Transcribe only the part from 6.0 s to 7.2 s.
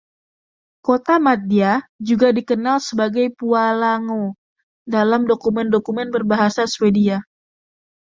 berbahasa Swedia.